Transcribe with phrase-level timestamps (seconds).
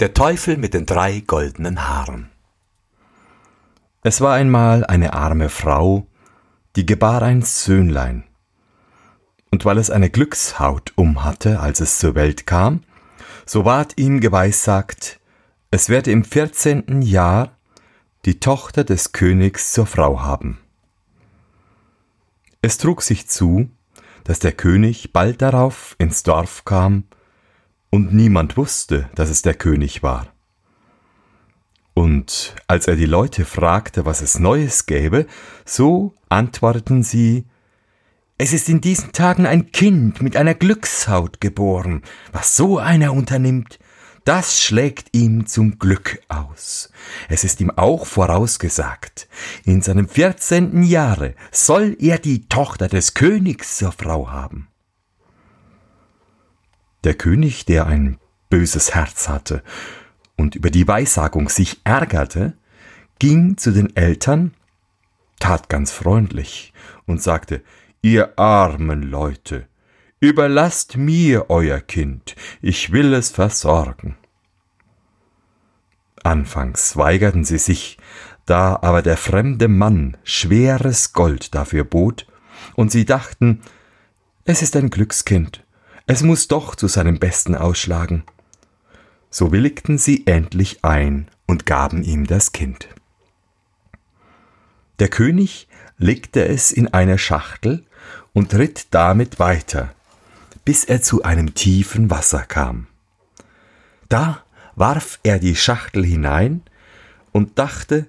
[0.00, 2.30] Der Teufel mit den drei goldenen Haaren.
[4.04, 6.06] Es war einmal eine arme Frau,
[6.76, 8.22] die gebar ein Söhnlein.
[9.50, 12.84] Und weil es eine Glückshaut um hatte, als es zur Welt kam,
[13.44, 15.18] so ward ihm geweissagt,
[15.72, 17.56] es werde im vierzehnten Jahr
[18.24, 20.60] die Tochter des Königs zur Frau haben.
[22.62, 23.68] Es trug sich zu,
[24.22, 27.02] dass der König bald darauf ins Dorf kam
[27.90, 30.26] und niemand wusste, dass es der König war.
[31.94, 35.26] Und als er die Leute fragte, was es Neues gäbe,
[35.64, 37.46] so antworteten sie,
[38.36, 42.02] es ist in diesen Tagen ein Kind mit einer Glückshaut geboren.
[42.30, 43.80] Was so einer unternimmt,
[44.24, 46.92] das schlägt ihm zum Glück aus.
[47.28, 49.26] Es ist ihm auch vorausgesagt,
[49.64, 54.67] in seinem vierzehnten Jahre soll er die Tochter des Königs zur Frau haben.
[57.08, 58.18] Der König, der ein
[58.50, 59.62] böses Herz hatte
[60.36, 62.52] und über die Weissagung sich ärgerte,
[63.18, 64.52] ging zu den Eltern,
[65.40, 66.74] tat ganz freundlich
[67.06, 67.62] und sagte,
[68.02, 69.68] ihr armen Leute,
[70.20, 74.18] überlasst mir euer Kind, ich will es versorgen.
[76.22, 77.96] Anfangs weigerten sie sich,
[78.44, 82.26] da aber der fremde Mann schweres Gold dafür bot,
[82.76, 83.62] und sie dachten,
[84.44, 85.64] es ist ein Glückskind,
[86.08, 88.24] es muss doch zu seinem Besten ausschlagen.
[89.30, 92.88] So willigten sie endlich ein und gaben ihm das Kind.
[95.00, 97.84] Der König legte es in eine Schachtel
[98.32, 99.94] und ritt damit weiter,
[100.64, 102.86] bis er zu einem tiefen Wasser kam.
[104.08, 104.42] Da
[104.76, 106.62] warf er die Schachtel hinein
[107.32, 108.06] und dachte,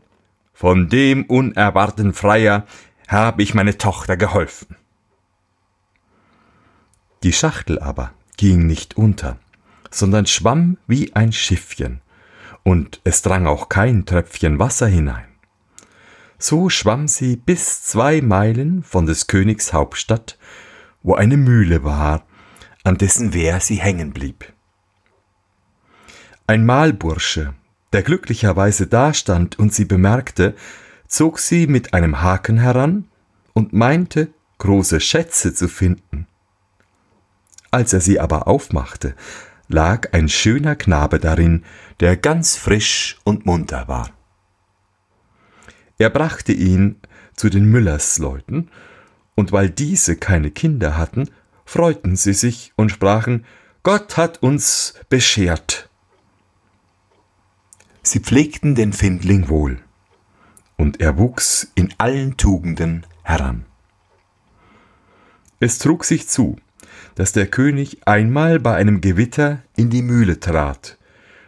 [0.53, 2.65] von dem unerwarteten Freier
[3.09, 4.77] habe ich meine Tochter geholfen.
[7.23, 9.37] Die Schachtel aber ging nicht unter,
[9.91, 12.01] sondern schwamm wie ein Schiffchen,
[12.63, 15.25] und es drang auch kein Tröpfchen Wasser hinein.
[16.37, 20.37] So schwamm sie bis zwei Meilen von des Königs Hauptstadt,
[21.03, 22.25] wo eine Mühle war,
[22.85, 24.53] an dessen Wehr sie hängen blieb.
[26.47, 27.53] Ein Mahlbursche,
[27.91, 30.55] der glücklicherweise dastand und sie bemerkte,
[31.07, 33.09] zog sie mit einem Haken heran
[33.53, 34.29] und meinte,
[34.59, 36.27] große Schätze zu finden.
[37.71, 39.15] Als er sie aber aufmachte,
[39.67, 41.63] lag ein schöner Knabe darin,
[41.99, 44.09] der ganz frisch und munter war.
[45.97, 46.99] Er brachte ihn
[47.35, 48.69] zu den Müllersleuten,
[49.35, 51.29] und weil diese keine Kinder hatten,
[51.65, 53.45] freuten sie sich und sprachen,
[53.83, 55.89] Gott hat uns beschert.
[58.01, 59.79] Sie pflegten den Findling wohl,
[60.77, 63.65] und er wuchs in allen Tugenden heran.
[65.59, 66.57] Es trug sich zu,
[67.19, 70.97] dass der König einmal bei einem Gewitter in die Mühle trat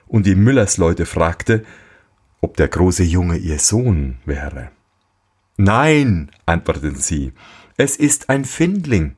[0.05, 1.63] und die Müllersleute fragte,
[2.41, 4.71] ob der große Junge ihr Sohn wäre.
[5.55, 7.31] Nein, antworteten sie,
[7.77, 9.15] es ist ein Findling.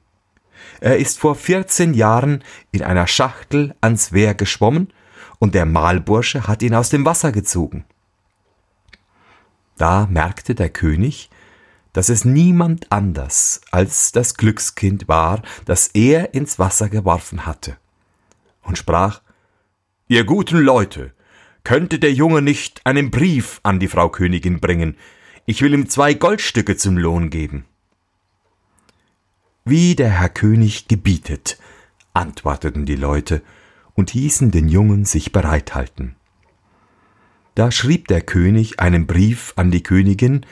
[0.79, 4.93] Er ist vor vierzehn Jahren in einer Schachtel ans Wehr geschwommen
[5.39, 7.83] und der Mahlbursche hat ihn aus dem Wasser gezogen.
[9.75, 11.31] Da merkte der König,
[11.93, 17.77] dass es niemand anders als das Glückskind war, das er ins Wasser geworfen hatte,
[18.61, 19.21] und sprach
[20.07, 21.13] Ihr guten Leute,
[21.63, 24.97] könnte der Junge nicht einen Brief an die Frau Königin bringen,
[25.45, 27.65] ich will ihm zwei Goldstücke zum Lohn geben.
[29.65, 31.57] Wie der Herr König gebietet,
[32.13, 33.41] antworteten die Leute
[33.93, 36.15] und hießen den Jungen sich bereithalten.
[37.55, 40.45] Da schrieb der König einen Brief an die Königin,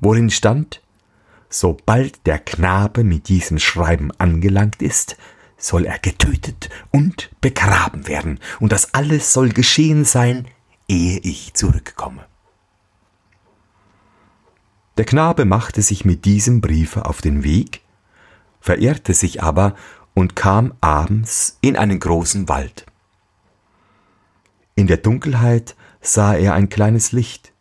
[0.00, 0.80] worin stand
[1.56, 5.16] Sobald der Knabe mit diesem Schreiben angelangt ist,
[5.56, 10.48] soll er getötet und begraben werden, und das alles soll geschehen sein,
[10.88, 12.26] ehe ich zurückkomme.
[14.96, 17.82] Der Knabe machte sich mit diesem Briefe auf den Weg,
[18.58, 19.76] verirrte sich aber
[20.12, 22.84] und kam abends in einen großen Wald.
[24.74, 27.52] In der Dunkelheit sah er ein kleines Licht,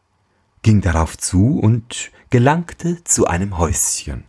[0.63, 4.23] ging darauf zu und gelangte zu einem Häuschen.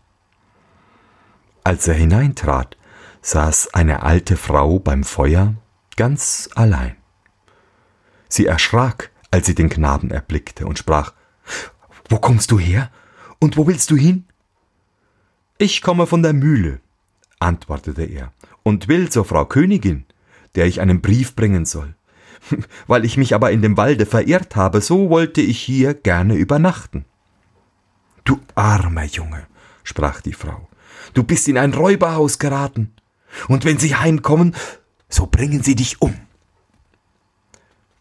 [1.64, 2.76] Als er hineintrat,
[3.22, 5.54] saß eine alte Frau beim Feuer
[5.96, 6.96] ganz allein.
[8.28, 11.14] Sie erschrak, als sie den Knaben erblickte und sprach
[12.10, 12.90] Wo kommst du her?
[13.38, 14.26] Und wo willst du hin?
[15.56, 16.80] Ich komme von der Mühle,
[17.38, 18.34] antwortete er,
[18.64, 20.04] und will zur Frau Königin,
[20.56, 21.94] der ich einen Brief bringen soll.
[22.86, 27.06] Weil ich mich aber in dem Walde verirrt habe, so wollte ich hier gerne übernachten.
[28.24, 29.46] Du armer Junge,
[29.82, 30.68] sprach die Frau,
[31.12, 32.92] du bist in ein Räuberhaus geraten,
[33.48, 34.54] und wenn sie heimkommen,
[35.08, 36.14] so bringen sie dich um.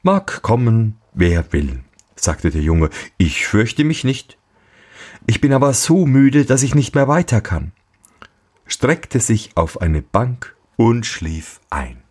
[0.01, 1.83] Mag kommen, wer will,
[2.15, 4.37] sagte der Junge, ich fürchte mich nicht.
[5.27, 7.71] Ich bin aber so müde, dass ich nicht mehr weiter kann,
[8.65, 12.01] streckte sich auf eine Bank und schlief ein.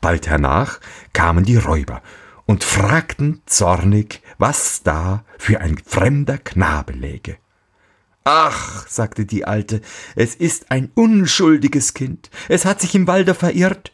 [0.00, 0.80] Bald hernach
[1.12, 2.02] kamen die Räuber
[2.46, 7.36] und fragten zornig, was da für ein fremder Knabe läge.
[8.24, 9.80] Ach, sagte die Alte,
[10.16, 13.92] es ist ein unschuldiges Kind, es hat sich im Walde verirrt,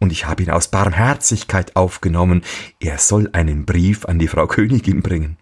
[0.00, 2.42] und ich habe ihn aus Barmherzigkeit aufgenommen,
[2.80, 5.36] er soll einen Brief an die Frau Königin bringen.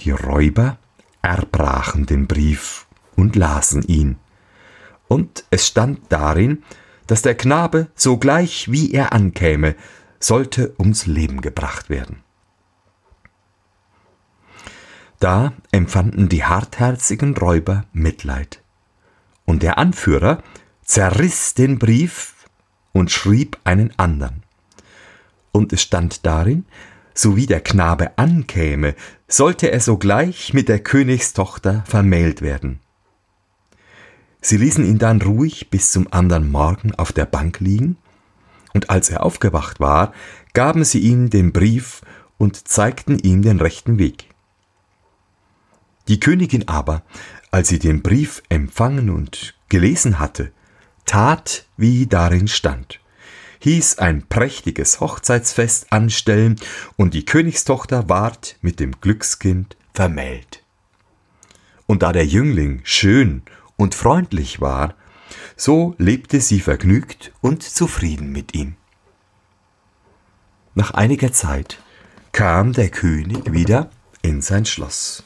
[0.00, 0.76] Die Räuber
[1.22, 4.16] erbrachen den Brief und lasen ihn,
[5.06, 6.64] und es stand darin,
[7.06, 9.76] dass der Knabe sogleich wie er ankäme,
[10.18, 12.24] sollte ums Leben gebracht werden.
[15.24, 18.60] Da empfanden die hartherzigen Räuber Mitleid,
[19.46, 20.42] und der Anführer
[20.84, 22.34] zerriss den Brief
[22.92, 24.42] und schrieb einen andern.
[25.50, 26.66] Und es stand darin,
[27.14, 28.94] so wie der Knabe ankäme,
[29.26, 32.80] sollte er sogleich mit der Königstochter vermählt werden.
[34.42, 37.96] Sie ließen ihn dann ruhig bis zum andern Morgen auf der Bank liegen,
[38.74, 40.12] und als er aufgewacht war,
[40.52, 42.02] gaben sie ihm den Brief
[42.36, 44.33] und zeigten ihm den rechten Weg.
[46.08, 47.02] Die Königin aber,
[47.50, 50.52] als sie den Brief empfangen und gelesen hatte,
[51.06, 53.00] tat, wie darin stand,
[53.60, 56.56] hieß ein prächtiges Hochzeitsfest anstellen,
[56.96, 60.62] und die Königstochter ward mit dem Glückskind vermählt.
[61.86, 63.42] Und da der Jüngling schön
[63.76, 64.94] und freundlich war,
[65.56, 68.76] so lebte sie vergnügt und zufrieden mit ihm.
[70.74, 71.80] Nach einiger Zeit
[72.32, 73.90] kam der König wieder
[74.22, 75.24] in sein Schloss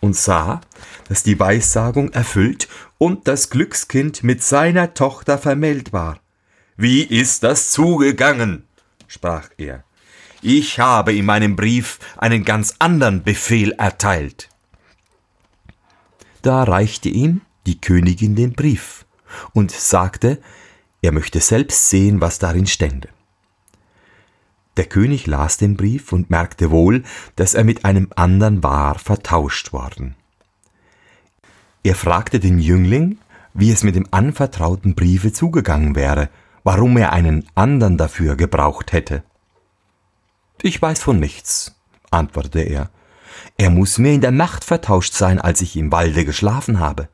[0.00, 0.60] und sah,
[1.08, 2.68] dass die Weissagung erfüllt
[2.98, 6.20] und das Glückskind mit seiner Tochter vermählt war.
[6.76, 8.64] Wie ist das zugegangen?
[9.06, 9.84] sprach er.
[10.42, 14.48] Ich habe in meinem Brief einen ganz anderen Befehl erteilt.
[16.42, 19.04] Da reichte ihm die Königin den Brief
[19.52, 20.40] und sagte,
[21.02, 23.08] er möchte selbst sehen, was darin stände.
[24.76, 27.02] Der König las den Brief und merkte wohl,
[27.36, 30.14] dass er mit einem andern war vertauscht worden.
[31.82, 33.18] Er fragte den Jüngling,
[33.54, 36.28] wie es mit dem anvertrauten Briefe zugegangen wäre,
[36.62, 39.22] warum er einen andern dafür gebraucht hätte.
[40.62, 41.74] Ich weiß von nichts,
[42.10, 42.90] antwortete er.
[43.56, 47.08] Er muss mir in der Nacht vertauscht sein, als ich im Walde geschlafen habe.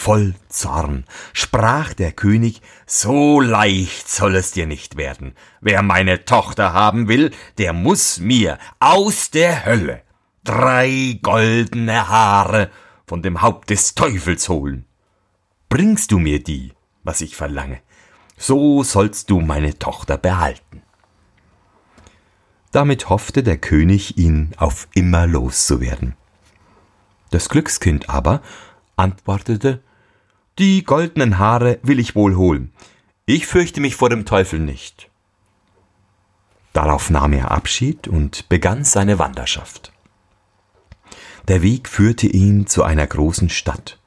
[0.00, 1.04] Voll Zorn
[1.34, 5.34] sprach der König, so leicht soll es dir nicht werden.
[5.60, 10.00] Wer meine Tochter haben will, der muss mir aus der Hölle
[10.42, 12.70] drei goldene Haare
[13.06, 14.86] von dem Haupt des Teufels holen.
[15.68, 16.72] Bringst du mir die,
[17.04, 17.82] was ich verlange,
[18.38, 20.80] so sollst du meine Tochter behalten.
[22.72, 26.16] Damit hoffte der König, ihn auf immer loszuwerden.
[27.28, 28.40] Das Glückskind aber
[28.96, 29.82] antwortete,
[30.60, 32.70] die goldenen Haare will ich wohl holen.
[33.24, 35.08] Ich fürchte mich vor dem Teufel nicht.
[36.74, 39.90] Darauf nahm er Abschied und begann seine Wanderschaft.
[41.48, 43.98] Der Weg führte ihn zu einer großen Stadt,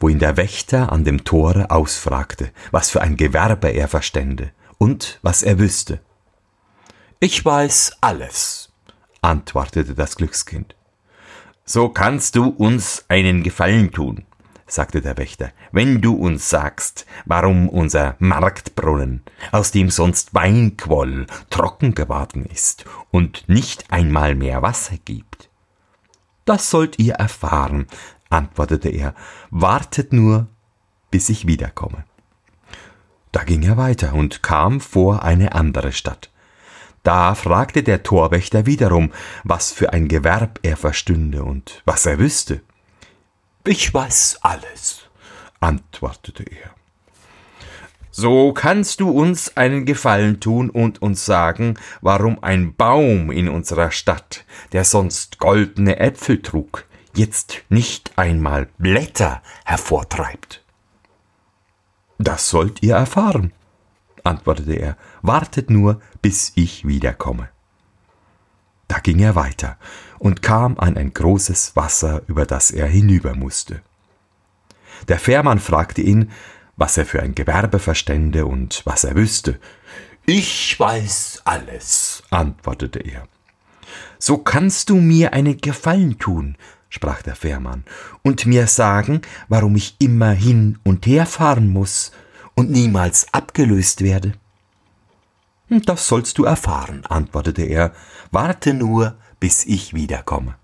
[0.00, 5.20] wo ihn der Wächter an dem Tore ausfragte, was für ein Gewerbe er verstände und
[5.22, 6.00] was er wüsste.
[7.20, 8.72] Ich weiß alles,
[9.22, 10.74] antwortete das Glückskind.
[11.64, 14.26] So kannst du uns einen Gefallen tun
[14.74, 21.26] sagte der Wächter, wenn du uns sagst, warum unser Marktbrunnen, aus dem sonst Wein quoll,
[21.50, 25.48] trocken geworden ist und nicht einmal mehr Wasser gibt.
[26.44, 27.86] Das sollt ihr erfahren,
[28.28, 29.14] antwortete er,
[29.50, 30.48] wartet nur,
[31.10, 32.04] bis ich wiederkomme.
[33.32, 36.30] Da ging er weiter und kam vor eine andere Stadt.
[37.02, 39.12] Da fragte der Torwächter wiederum,
[39.42, 42.62] was für ein Gewerb er verstünde und was er wüsste.
[43.66, 45.08] Ich weiß alles,
[45.58, 46.74] antwortete er.
[48.10, 53.90] So kannst du uns einen Gefallen tun und uns sagen, warum ein Baum in unserer
[53.90, 60.62] Stadt, der sonst goldene Äpfel trug, jetzt nicht einmal Blätter hervortreibt.
[62.18, 63.54] Das sollt ihr erfahren,
[64.24, 67.48] antwortete er, wartet nur, bis ich wiederkomme.
[68.88, 69.78] Da ging er weiter
[70.18, 73.82] und kam an ein großes Wasser, über das er hinüber musste.
[75.08, 76.30] Der Fährmann fragte ihn,
[76.76, 79.58] was er für ein Gewerbe verstände und was er wüsste.
[80.26, 83.28] Ich weiß alles, antwortete er.
[84.18, 86.56] So kannst du mir einen Gefallen tun,
[86.88, 87.84] sprach der Fährmann,
[88.22, 92.12] und mir sagen, warum ich immer hin und her fahren muss
[92.54, 94.32] und niemals abgelöst werde.
[95.68, 97.92] Das sollst du erfahren, antwortete er,
[98.30, 100.54] warte nur, bis ich wiederkomme.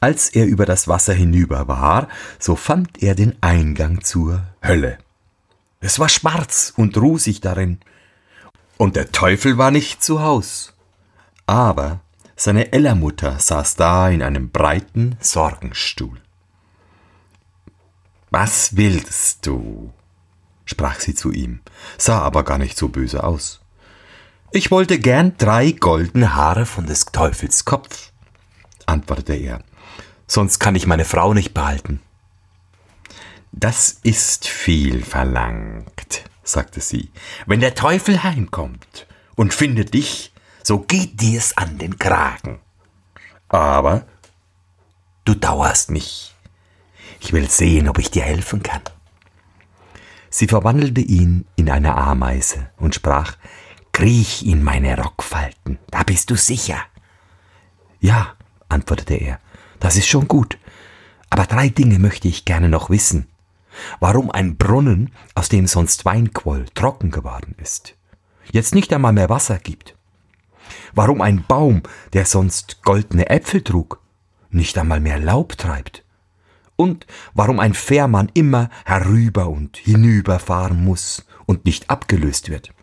[0.00, 4.98] Als er über das Wasser hinüber war, so fand er den Eingang zur Hölle.
[5.80, 7.80] Es war schwarz und rusig darin,
[8.76, 10.74] und der Teufel war nicht zu Haus.
[11.46, 12.00] Aber
[12.36, 16.20] seine Ellermutter saß da in einem breiten Sorgenstuhl.
[18.28, 19.90] Was willst du?
[20.66, 21.60] sprach sie zu ihm,
[21.96, 23.63] sah aber gar nicht so böse aus.
[24.56, 28.12] Ich wollte gern drei goldene Haare von des Teufels Kopf,
[28.86, 29.64] antwortete er,
[30.28, 32.00] sonst kann ich meine Frau nicht behalten.
[33.50, 37.10] Das ist viel verlangt, sagte sie.
[37.46, 40.32] Wenn der Teufel heimkommt und findet dich,
[40.62, 42.60] so geht dir's an den Kragen.
[43.48, 44.06] Aber
[45.24, 46.32] du dauerst mich.
[47.18, 48.82] Ich will sehen, ob ich dir helfen kann.
[50.30, 53.36] Sie verwandelte ihn in eine Ameise und sprach,
[53.94, 56.78] Kriech in meine Rockfalten, da bist du sicher.
[58.00, 58.34] Ja,
[58.68, 59.38] antwortete er,
[59.78, 60.58] das ist schon gut.
[61.30, 63.28] Aber drei Dinge möchte ich gerne noch wissen.
[64.00, 67.94] Warum ein Brunnen, aus dem sonst Wein quoll, trocken geworden ist,
[68.50, 69.94] jetzt nicht einmal mehr Wasser gibt.
[70.92, 71.84] Warum ein Baum,
[72.14, 74.00] der sonst goldene Äpfel trug,
[74.50, 76.04] nicht einmal mehr Laub treibt
[76.74, 82.73] und warum ein Fährmann immer herüber und hinüber fahren muss und nicht abgelöst wird.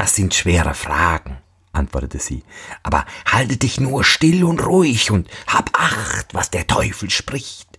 [0.00, 1.36] Das sind schwere Fragen,
[1.72, 2.42] antwortete sie,
[2.82, 7.78] aber halte dich nur still und ruhig und hab acht, was der Teufel spricht,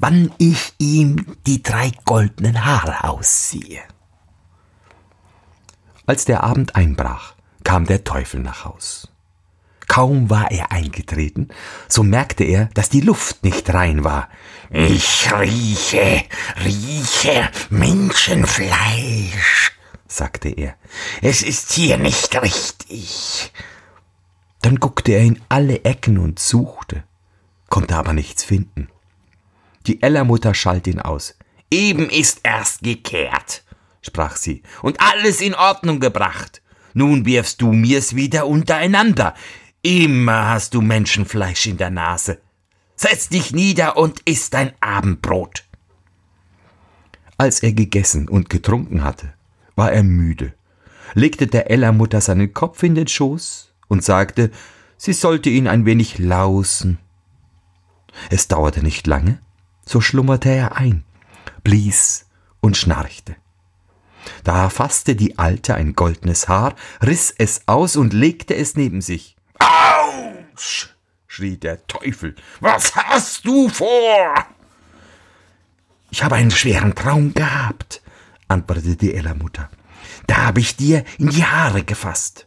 [0.00, 3.80] wann ich ihm die drei goldenen Haare ausziehe.
[6.06, 9.12] Als der Abend einbrach, kam der Teufel nach Haus.
[9.86, 11.50] Kaum war er eingetreten,
[11.86, 14.28] so merkte er, dass die Luft nicht rein war.
[14.70, 16.24] Ich rieche,
[16.64, 19.70] rieche Menschenfleisch,
[20.16, 20.76] sagte er.
[21.22, 23.52] Es ist hier nicht richtig.
[24.62, 27.04] Dann guckte er in alle Ecken und suchte,
[27.68, 28.88] konnte aber nichts finden.
[29.86, 31.36] Die Ellermutter schalt ihn aus.
[31.70, 33.64] Eben ist erst gekehrt,
[34.00, 36.62] sprach sie, und alles in Ordnung gebracht.
[36.94, 39.34] Nun wirfst du mir's wieder untereinander.
[39.82, 42.40] Immer hast du Menschenfleisch in der Nase.
[42.96, 45.64] Setz dich nieder und iss dein Abendbrot.
[47.36, 49.34] Als er gegessen und getrunken hatte,
[49.76, 50.54] war er müde,
[51.14, 54.50] legte der Ellermutter seinen Kopf in den Schoß und sagte,
[54.96, 56.98] sie sollte ihn ein wenig lausen.
[58.30, 59.40] Es dauerte nicht lange,
[59.84, 61.04] so schlummerte er ein,
[61.62, 62.26] blies
[62.60, 63.36] und schnarchte.
[64.42, 69.36] Da fasste die Alte ein goldenes Haar, riß es aus und legte es neben sich.
[69.58, 70.90] Autsch!
[71.26, 72.36] schrie der Teufel.
[72.60, 74.46] Was hast du vor?
[76.10, 78.00] Ich habe einen schweren Traum gehabt,
[78.54, 79.68] antwortete die Ellermutter.
[80.26, 82.46] Da habe ich dir in die Haare gefasst.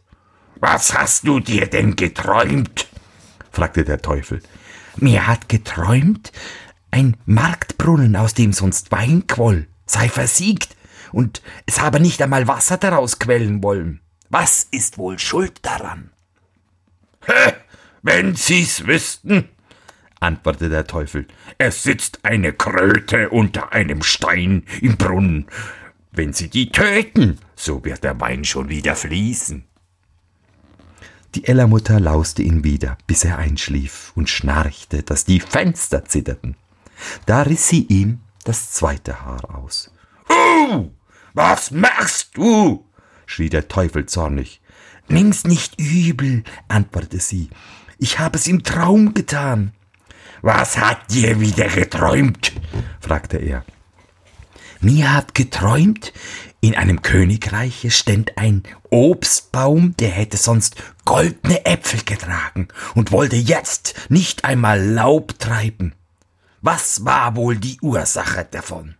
[0.56, 2.88] Was hast du dir denn geträumt?
[3.52, 4.42] fragte der Teufel.
[4.96, 6.32] Mir hat geträumt,
[6.90, 10.76] ein Marktbrunnen, aus dem sonst Wein quoll, sei versiegt,
[11.12, 14.00] und es habe nicht einmal Wasser daraus quellen wollen.
[14.30, 16.10] Was ist wohl schuld daran?
[17.24, 17.52] Hä,
[18.02, 19.48] wenn Sie's wüssten,
[20.20, 21.26] antwortete der Teufel,
[21.58, 25.46] es sitzt eine Kröte unter einem Stein im Brunnen.
[26.18, 29.62] Wenn Sie die töten, so wird der Wein schon wieder fließen.
[31.36, 36.56] Die Ellermutter lauste ihn wieder, bis er einschlief und schnarchte, dass die Fenster zitterten.
[37.26, 39.92] Da riß sie ihm das zweite Haar aus.
[40.28, 40.90] Uh,
[41.34, 42.84] was machst du?
[43.24, 44.60] schrie der Teufel zornig.
[45.06, 47.48] Nimm's nicht übel, antwortete sie.
[47.98, 49.70] Ich habe es im Traum getan.
[50.42, 52.54] Was hat dir wieder geträumt?
[52.98, 53.64] fragte er.
[54.80, 56.12] Mir hat geträumt,
[56.60, 63.94] in einem Königreiche ständ ein Obstbaum, der hätte sonst goldene Äpfel getragen und wollte jetzt
[64.08, 65.94] nicht einmal Laub treiben.
[66.60, 68.94] Was war wohl die Ursache davon?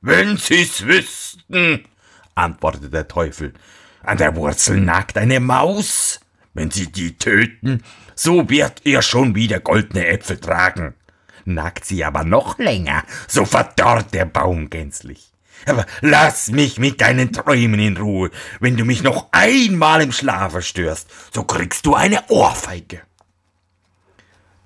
[0.00, 1.84] Wenn Sie's wüssten,
[2.34, 3.52] antwortete der Teufel.
[4.02, 6.20] An der Wurzel nagt eine Maus.
[6.52, 10.94] Wenn Sie die töten, so wird er schon wieder goldene Äpfel tragen.
[11.44, 15.30] Nagt sie aber noch länger, so verdorrt der Baum gänzlich.
[15.66, 18.30] Aber lass mich mit deinen Träumen in Ruhe.
[18.60, 23.02] Wenn du mich noch einmal im Schlafe störst, so kriegst du eine Ohrfeige.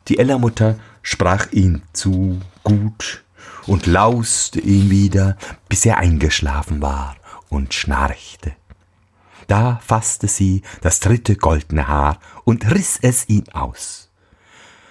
[0.09, 3.25] Die Ellermutter sprach ihn zu gut
[3.67, 5.37] und lauste ihn wieder,
[5.69, 7.17] bis er eingeschlafen war
[7.49, 8.53] und schnarchte.
[9.47, 14.11] Da fasste sie das dritte goldene Haar und riß es ihm aus.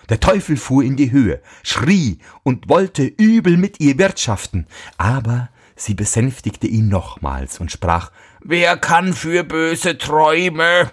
[0.10, 4.68] Der Teufel fuhr in die Höhe, schrie und wollte übel mit ihr wirtschaften,
[4.98, 10.92] aber sie besänftigte ihn nochmals und sprach Wer kann für böse Träume?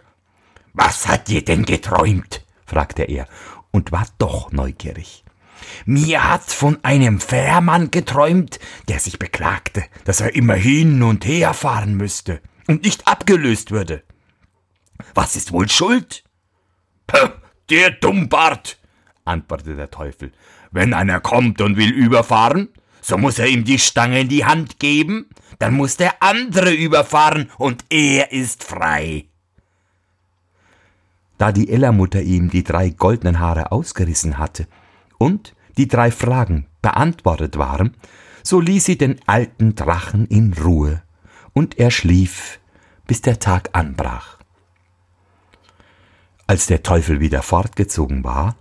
[0.73, 2.45] Was hat dir denn geträumt?
[2.65, 3.27] fragte er
[3.73, 5.25] und war doch neugierig.
[5.85, 11.55] Mir hat von einem Fährmann geträumt, der sich beklagte, dass er immer hin und her
[11.55, 14.03] fahren müsste und nicht abgelöst würde.
[15.15, 16.25] Was ist wohl schuld?
[17.07, 17.31] Puh,
[17.69, 18.79] der Dummbart,
[19.31, 20.33] antwortete der Teufel.
[20.71, 22.69] Wenn einer kommt und will überfahren,
[23.01, 25.27] so muss er ihm die Stange in die Hand geben,
[25.59, 29.27] dann muss der andere überfahren und er ist frei.
[31.39, 34.67] Da die Ellermutter ihm die drei goldenen Haare ausgerissen hatte
[35.17, 37.97] und die drei Fragen beantwortet waren,
[38.43, 41.03] so ließ sie den alten Drachen in Ruhe,
[41.53, 42.61] und er schlief,
[43.07, 44.39] bis der Tag anbrach.
[46.47, 48.57] Als der Teufel wieder fortgezogen war,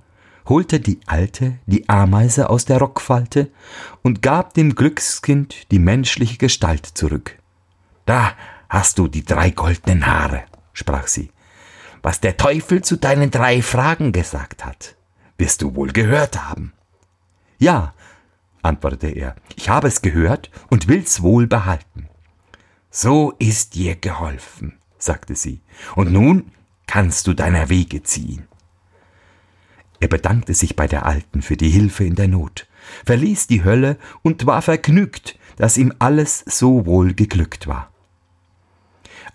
[0.49, 3.51] holte die Alte die Ameise aus der Rockfalte
[4.01, 7.37] und gab dem Glückskind die menschliche Gestalt zurück.
[8.05, 8.33] Da
[8.67, 11.31] hast du die drei goldenen Haare, sprach sie.
[12.01, 14.95] Was der Teufel zu deinen drei Fragen gesagt hat,
[15.37, 16.73] wirst du wohl gehört haben.
[17.59, 17.93] Ja,
[18.61, 22.09] antwortete er, ich habe es gehört und will's wohl behalten.
[22.89, 25.61] So ist dir geholfen, sagte sie,
[25.95, 26.51] und nun
[26.87, 28.48] kannst du deiner Wege ziehen.
[29.99, 32.67] Er bedankte sich bei der Alten für die Hilfe in der Not,
[33.05, 37.91] verließ die Hölle und war vergnügt, dass ihm alles so wohl geglückt war.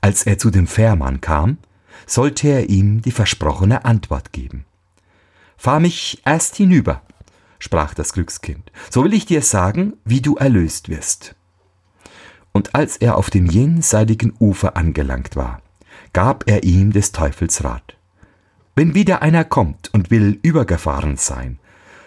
[0.01, 1.59] Als er zu dem Fährmann kam,
[2.07, 4.65] sollte er ihm die versprochene Antwort geben.
[5.57, 7.03] Fahr mich erst hinüber,
[7.59, 11.35] sprach das Glückskind, so will ich dir sagen, wie du erlöst wirst.
[12.53, 15.61] Und als er auf dem jenseitigen Ufer angelangt war,
[16.13, 17.94] gab er ihm des Teufels Rat.
[18.75, 21.59] Wenn wieder einer kommt und will übergefahren sein,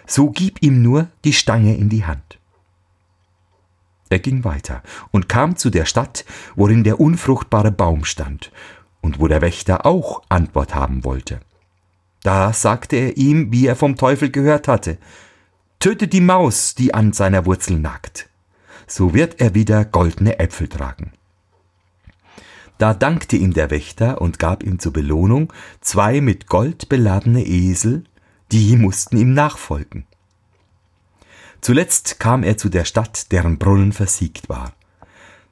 [0.06, 2.38] so gib ihm nur die Stange in die Hand.
[4.10, 6.24] Er ging weiter und kam zu der Stadt,
[6.56, 8.50] worin der unfruchtbare Baum stand,
[9.00, 11.40] und wo der Wächter auch Antwort haben wollte.
[12.22, 14.98] Da sagte er ihm, wie er vom Teufel gehört hatte,
[15.78, 18.28] Töte die Maus, die an seiner Wurzel nagt,
[18.88, 21.12] so wird er wieder goldene Äpfel tragen.
[22.78, 28.04] Da dankte ihm der Wächter und gab ihm zur Belohnung zwei mit Gold beladene Esel,
[28.52, 30.06] die mussten ihm nachfolgen.
[31.60, 34.72] Zuletzt kam er zu der Stadt, deren Brunnen versiegt war.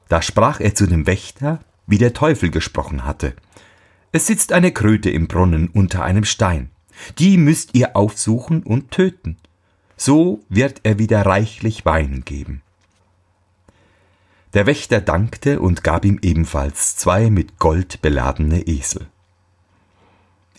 [0.08, 3.34] Da sprach er zu dem Wächter, wie der Teufel gesprochen hatte.
[4.12, 6.70] Es sitzt eine Kröte im Brunnen unter einem Stein.
[7.18, 9.36] Die müsst ihr aufsuchen und töten.
[9.96, 12.62] So wird er wieder reichlich Wein geben.
[14.56, 19.06] Der Wächter dankte und gab ihm ebenfalls zwei mit Gold beladene Esel.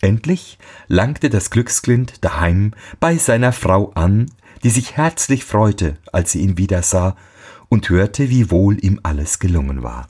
[0.02, 4.30] Endlich langte das Glückskind daheim bei seiner Frau an,
[4.62, 7.16] die sich herzlich freute, als sie ihn wieder sah
[7.70, 10.10] und hörte, wie wohl ihm alles gelungen war.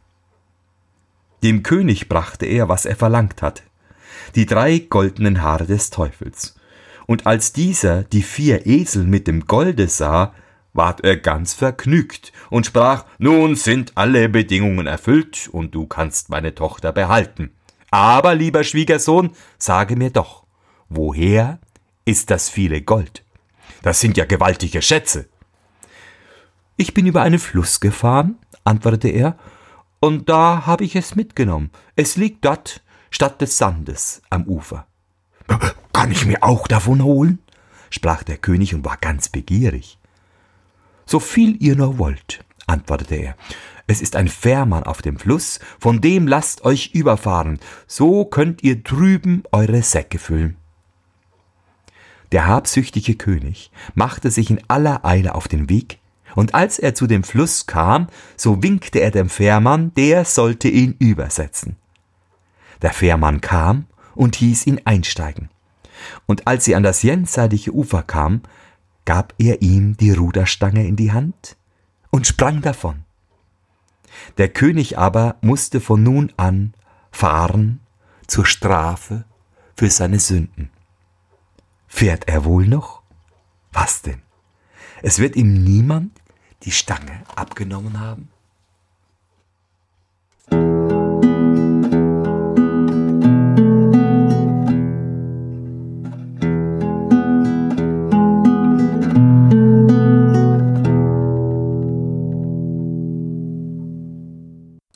[1.41, 3.63] Dem König brachte er, was er verlangt hatte,
[4.35, 6.57] die drei goldenen Haare des Teufels.
[7.05, 10.33] Und als dieser die vier Esel mit dem Golde sah,
[10.77, 16.55] ward er ganz vergnügt und sprach, nun sind alle Bedingungen erfüllt und du kannst meine
[16.55, 17.51] Tochter behalten.
[17.89, 20.45] Aber, lieber Schwiegersohn, sage mir doch,
[20.89, 21.59] woher
[22.05, 23.23] ist das viele Gold?
[23.81, 25.27] Das sind ja gewaltige Schätze.
[26.77, 29.37] Ich bin über einen Fluss gefahren, antwortete er,
[29.99, 31.71] und da habe ich es mitgenommen.
[31.95, 34.85] Es liegt dort statt des Sandes am Ufer.
[35.91, 37.39] Kann ich mir auch davon holen?
[37.89, 39.96] sprach der König und war ganz begierig.
[41.07, 43.35] So viel ihr nur wollt, antwortete er.
[43.87, 48.83] Es ist ein Fährmann auf dem Fluss, von dem lasst euch überfahren, so könnt ihr
[48.83, 50.57] drüben eure Säcke füllen.
[52.33, 55.99] Der habsüchtige König machte sich in aller Eile auf den Weg,
[56.35, 60.95] und als er zu dem Fluss kam, so winkte er dem Fährmann, der sollte ihn
[60.99, 61.77] übersetzen.
[62.81, 65.49] Der Fährmann kam und hieß ihn einsteigen.
[66.25, 68.41] Und als sie an das jenseitige Ufer kam,
[69.07, 71.55] gab er ihm die Ruderstange in die Hand
[72.11, 73.05] und sprang davon.
[74.37, 76.73] Der König aber musste von nun an
[77.09, 77.79] fahren
[78.27, 79.23] zur Strafe
[79.77, 80.71] für seine Sünden.
[81.87, 83.01] Fährt er wohl noch?
[83.71, 84.21] Was denn?
[85.01, 86.11] Es wird ihm niemand
[86.63, 88.27] die Stange abgenommen haben?